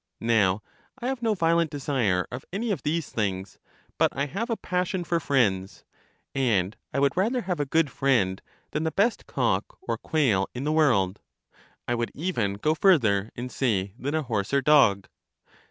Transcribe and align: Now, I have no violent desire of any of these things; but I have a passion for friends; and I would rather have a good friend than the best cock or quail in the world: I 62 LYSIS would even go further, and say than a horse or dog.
Now, 0.19 0.63
I 0.97 1.05
have 1.09 1.21
no 1.21 1.35
violent 1.35 1.69
desire 1.69 2.25
of 2.31 2.43
any 2.51 2.71
of 2.71 2.81
these 2.81 3.11
things; 3.11 3.59
but 3.99 4.09
I 4.17 4.25
have 4.25 4.49
a 4.49 4.57
passion 4.57 5.03
for 5.03 5.19
friends; 5.19 5.85
and 6.33 6.75
I 6.91 6.99
would 6.99 7.15
rather 7.15 7.41
have 7.41 7.59
a 7.59 7.67
good 7.67 7.91
friend 7.91 8.41
than 8.71 8.81
the 8.81 8.89
best 8.91 9.27
cock 9.27 9.77
or 9.79 9.99
quail 9.99 10.49
in 10.55 10.63
the 10.63 10.71
world: 10.71 11.19
I 11.87 11.91
62 11.93 11.97
LYSIS 11.97 11.97
would 11.99 12.11
even 12.15 12.53
go 12.55 12.73
further, 12.73 13.31
and 13.35 13.51
say 13.51 13.93
than 13.99 14.15
a 14.15 14.23
horse 14.23 14.51
or 14.55 14.61
dog. 14.63 15.07